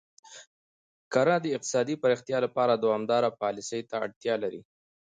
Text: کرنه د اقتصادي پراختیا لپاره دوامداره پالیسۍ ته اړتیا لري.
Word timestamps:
کرنه 1.13 1.37
د 1.41 1.45
اقتصادي 1.55 1.95
پراختیا 2.03 2.37
لپاره 2.45 2.73
دوامداره 2.83 3.29
پالیسۍ 3.43 3.81
ته 3.89 3.95
اړتیا 4.05 4.35
لري. 4.43 4.61